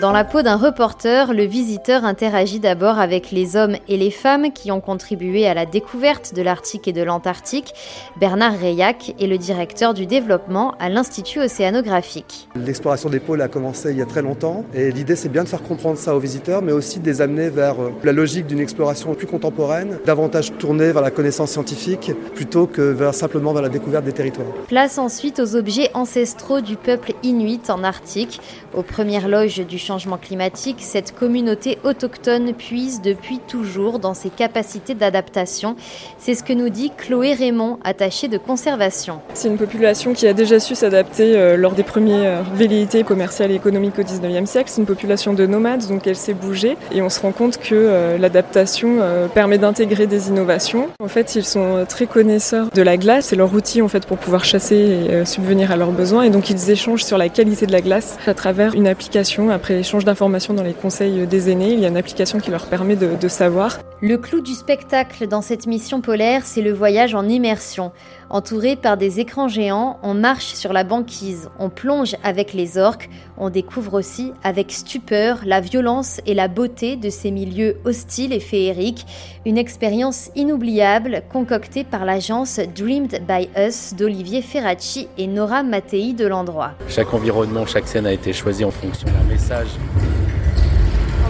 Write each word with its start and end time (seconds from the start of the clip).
Dans 0.00 0.12
la 0.12 0.22
peau 0.22 0.42
d'un 0.42 0.54
reporter, 0.54 1.34
le 1.34 1.42
visiteur 1.42 2.04
interagit 2.04 2.60
d'abord 2.60 3.00
avec 3.00 3.32
les 3.32 3.56
hommes 3.56 3.74
et 3.88 3.96
les 3.96 4.12
femmes 4.12 4.52
qui 4.52 4.70
ont 4.70 4.80
contribué 4.80 5.44
à 5.48 5.54
la 5.54 5.66
découverte 5.66 6.34
de 6.36 6.42
l'Arctique 6.42 6.86
et 6.86 6.92
de 6.92 7.02
l'Antarctique. 7.02 7.74
Bernard 8.20 8.56
Reillac 8.56 9.16
est 9.18 9.26
le 9.26 9.38
directeur 9.38 9.94
du 9.94 10.06
développement 10.06 10.76
à 10.78 10.88
l'Institut 10.88 11.40
océanographique. 11.40 12.48
L'exploration 12.54 13.10
des 13.10 13.18
pôles 13.18 13.42
a 13.42 13.48
commencé 13.48 13.90
il 13.90 13.98
y 13.98 14.02
a 14.02 14.06
très 14.06 14.22
longtemps 14.22 14.64
et 14.72 14.92
l'idée 14.92 15.16
c'est 15.16 15.28
bien 15.30 15.42
de 15.42 15.48
faire 15.48 15.64
comprendre 15.64 15.98
ça 15.98 16.14
aux 16.14 16.20
visiteurs 16.20 16.62
mais 16.62 16.70
aussi 16.70 17.00
de 17.00 17.06
les 17.06 17.20
amener 17.20 17.50
vers 17.50 17.82
euh, 17.82 17.92
la 18.04 18.12
logique 18.12 18.46
d'une 18.46 18.60
exploration 18.60 19.14
plus 19.14 19.26
contemporaine, 19.26 19.98
davantage 20.06 20.52
tournée 20.58 20.92
vers 20.92 21.02
la 21.02 21.10
connaissance 21.10 21.50
scientifique 21.50 22.12
plutôt 22.36 22.68
que 22.68 22.82
vers, 22.82 23.14
simplement 23.14 23.52
vers 23.52 23.62
la 23.62 23.68
découverte 23.68 24.04
des 24.04 24.12
territoires. 24.12 24.46
Place 24.68 24.96
ensuite 24.96 25.40
aux 25.40 25.56
objets 25.56 25.90
ancestraux 25.94 26.60
du 26.60 26.76
peuple 26.76 27.14
inuit 27.24 27.68
en 27.68 27.82
Arctique. 27.82 28.40
Aux 28.74 28.82
premières 28.82 29.28
loges 29.28 29.66
du 29.66 29.78
changement 29.88 30.18
climatique, 30.18 30.76
cette 30.80 31.14
communauté 31.14 31.78
autochtone 31.82 32.52
puise 32.52 33.00
depuis 33.00 33.38
toujours 33.38 33.98
dans 33.98 34.12
ses 34.12 34.28
capacités 34.28 34.94
d'adaptation. 34.94 35.76
C'est 36.18 36.34
ce 36.34 36.42
que 36.42 36.52
nous 36.52 36.68
dit 36.68 36.92
Chloé 36.94 37.32
Raymond, 37.32 37.78
attachée 37.84 38.28
de 38.28 38.36
conservation. 38.36 39.20
C'est 39.32 39.48
une 39.48 39.56
population 39.56 40.12
qui 40.12 40.26
a 40.26 40.34
déjà 40.34 40.60
su 40.60 40.74
s'adapter 40.74 41.38
euh, 41.38 41.56
lors 41.56 41.72
des 41.72 41.84
premières 41.84 42.42
velléités 42.52 43.02
commerciales 43.02 43.50
et 43.50 43.54
économiques 43.54 43.98
au 43.98 44.02
19e 44.02 44.44
siècle. 44.44 44.68
C'est 44.70 44.82
une 44.82 44.86
population 44.86 45.32
de 45.32 45.46
nomades, 45.46 45.88
donc 45.88 46.06
elle 46.06 46.16
s'est 46.16 46.34
bougée. 46.34 46.76
Et 46.92 47.00
on 47.00 47.08
se 47.08 47.20
rend 47.20 47.32
compte 47.32 47.56
que 47.56 47.74
euh, 47.74 48.18
l'adaptation 48.18 48.98
euh, 49.00 49.26
permet 49.28 49.56
d'intégrer 49.56 50.06
des 50.06 50.28
innovations. 50.28 50.88
En 51.02 51.08
fait, 51.08 51.34
ils 51.34 51.46
sont 51.46 51.86
très 51.88 52.06
connaisseurs 52.06 52.68
de 52.74 52.82
la 52.82 52.98
glace. 52.98 53.28
C'est 53.28 53.36
leur 53.36 53.54
outil 53.54 53.80
en 53.80 53.88
fait 53.88 54.04
pour 54.04 54.18
pouvoir 54.18 54.44
chasser 54.44 54.76
et 54.76 55.24
subvenir 55.24 55.72
à 55.72 55.76
leurs 55.76 55.92
besoins. 55.92 56.24
Et 56.24 56.30
donc 56.30 56.50
ils 56.50 56.70
échangent 56.70 57.04
sur 57.04 57.16
la 57.16 57.30
qualité 57.30 57.64
de 57.64 57.72
la 57.72 57.80
glace 57.80 58.18
à 58.26 58.34
travers 58.34 58.74
une 58.74 58.86
application. 58.86 59.48
Après 59.48 59.77
l'échange 59.78 60.04
d'informations 60.04 60.54
dans 60.54 60.64
les 60.64 60.74
conseils 60.74 61.26
des 61.26 61.50
aînés, 61.50 61.72
il 61.72 61.78
y 61.78 61.84
a 61.84 61.88
une 61.88 61.96
application 61.96 62.40
qui 62.40 62.50
leur 62.50 62.66
permet 62.66 62.96
de, 62.96 63.14
de 63.14 63.28
savoir. 63.28 63.78
Le 64.00 64.18
clou 64.18 64.40
du 64.40 64.54
spectacle 64.54 65.26
dans 65.26 65.40
cette 65.40 65.66
mission 65.66 66.00
polaire, 66.00 66.42
c'est 66.44 66.62
le 66.62 66.72
voyage 66.72 67.14
en 67.14 67.28
immersion. 67.28 67.92
Entouré 68.30 68.76
par 68.76 68.96
des 68.96 69.20
écrans 69.20 69.48
géants, 69.48 69.98
on 70.02 70.14
marche 70.14 70.52
sur 70.52 70.72
la 70.72 70.84
banquise, 70.84 71.48
on 71.58 71.70
plonge 71.70 72.14
avec 72.22 72.52
les 72.52 72.76
orques, 72.76 73.08
on 73.38 73.48
découvre 73.50 73.94
aussi 73.94 74.32
avec 74.44 74.70
stupeur 74.70 75.40
la 75.46 75.60
violence 75.60 76.20
et 76.26 76.34
la 76.34 76.48
beauté 76.48 76.96
de 76.96 77.08
ces 77.08 77.30
milieux 77.30 77.78
hostiles 77.84 78.32
et 78.32 78.40
féeriques, 78.40 79.06
une 79.46 79.56
expérience 79.56 80.30
inoubliable 80.36 81.22
concoctée 81.32 81.84
par 81.84 82.04
l'agence 82.04 82.60
Dreamed 82.76 83.22
by 83.26 83.48
Us 83.56 83.94
d'Olivier 83.94 84.42
Ferracci 84.42 85.08
et 85.16 85.26
Nora 85.26 85.62
Mattei 85.62 86.12
de 86.12 86.26
l'endroit. 86.26 86.72
Chaque 86.88 87.14
environnement, 87.14 87.64
chaque 87.64 87.88
scène 87.88 88.06
a 88.06 88.12
été 88.12 88.32
choisi 88.32 88.64
en 88.64 88.70
fonction 88.70 89.08
d'un 89.08 89.32
message. 89.32 89.67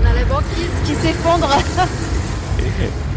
On 0.00 0.06
a 0.06 0.14
la 0.14 0.24
banquise 0.24 0.70
qui 0.84 0.94
s'effondre 0.94 1.48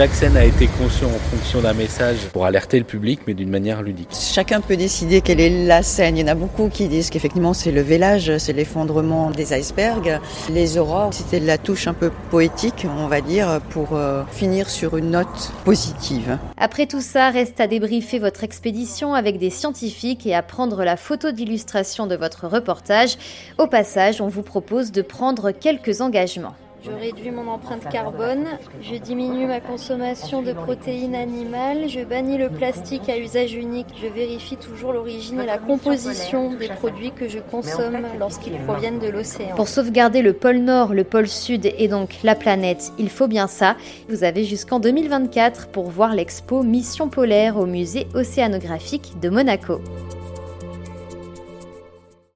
Chaque 0.00 0.14
scène 0.14 0.36
a 0.38 0.46
été 0.46 0.66
conçue 0.66 1.04
en 1.04 1.10
fonction 1.10 1.60
d'un 1.60 1.74
message 1.74 2.16
pour 2.32 2.46
alerter 2.46 2.78
le 2.78 2.86
public, 2.86 3.20
mais 3.26 3.34
d'une 3.34 3.50
manière 3.50 3.82
ludique. 3.82 4.08
Chacun 4.18 4.62
peut 4.62 4.78
décider 4.78 5.20
quelle 5.20 5.40
est 5.40 5.66
la 5.66 5.82
scène. 5.82 6.16
Il 6.16 6.22
y 6.22 6.24
en 6.24 6.32
a 6.32 6.34
beaucoup 6.34 6.70
qui 6.70 6.88
disent 6.88 7.10
qu'effectivement 7.10 7.52
c'est 7.52 7.70
le 7.70 7.82
vélage, 7.82 8.38
c'est 8.38 8.54
l'effondrement 8.54 9.30
des 9.30 9.52
icebergs. 9.52 10.18
Les 10.48 10.78
aurores, 10.78 11.12
c'était 11.12 11.38
la 11.38 11.58
touche 11.58 11.86
un 11.86 11.92
peu 11.92 12.10
poétique, 12.30 12.86
on 12.98 13.08
va 13.08 13.20
dire, 13.20 13.60
pour 13.68 13.88
euh, 13.92 14.22
finir 14.32 14.70
sur 14.70 14.96
une 14.96 15.10
note 15.10 15.52
positive. 15.66 16.38
Après 16.56 16.86
tout 16.86 17.02
ça, 17.02 17.28
reste 17.28 17.60
à 17.60 17.66
débriefer 17.66 18.18
votre 18.18 18.42
expédition 18.42 19.12
avec 19.12 19.38
des 19.38 19.50
scientifiques 19.50 20.26
et 20.26 20.34
à 20.34 20.40
prendre 20.40 20.82
la 20.82 20.96
photo 20.96 21.30
d'illustration 21.30 22.06
de 22.06 22.16
votre 22.16 22.46
reportage. 22.46 23.18
Au 23.58 23.66
passage, 23.66 24.22
on 24.22 24.28
vous 24.28 24.40
propose 24.40 24.92
de 24.92 25.02
prendre 25.02 25.50
quelques 25.50 26.00
engagements. 26.00 26.54
Je 26.82 26.90
réduis 26.90 27.30
mon 27.30 27.48
empreinte 27.48 27.86
carbone, 27.90 28.46
je 28.80 28.94
diminue 28.96 29.46
ma 29.46 29.60
consommation 29.60 30.40
de 30.40 30.52
protéines 30.52 31.14
animales, 31.14 31.88
je 31.88 32.00
bannis 32.00 32.38
le 32.38 32.48
plastique 32.48 33.08
à 33.10 33.18
usage 33.18 33.52
unique, 33.52 33.88
je 34.00 34.06
vérifie 34.06 34.56
toujours 34.56 34.94
l'origine 34.94 35.40
et 35.40 35.46
la 35.46 35.58
composition 35.58 36.54
des 36.54 36.68
produits 36.68 37.12
que 37.12 37.28
je 37.28 37.38
consomme 37.38 37.98
lorsqu'ils 38.18 38.58
proviennent 38.60 38.98
de 38.98 39.08
l'océan. 39.08 39.56
Pour 39.56 39.68
sauvegarder 39.68 40.22
le 40.22 40.32
pôle 40.32 40.58
Nord, 40.58 40.94
le 40.94 41.04
pôle 41.04 41.28
Sud 41.28 41.66
et 41.66 41.88
donc 41.88 42.16
la 42.22 42.34
planète, 42.34 42.92
il 42.98 43.10
faut 43.10 43.28
bien 43.28 43.46
ça. 43.46 43.76
Vous 44.08 44.24
avez 44.24 44.44
jusqu'en 44.44 44.80
2024 44.80 45.68
pour 45.68 45.90
voir 45.90 46.14
l'expo 46.14 46.62
Mission 46.62 47.08
polaire 47.08 47.58
au 47.58 47.66
musée 47.66 48.06
océanographique 48.14 49.20
de 49.20 49.28
Monaco. 49.28 49.80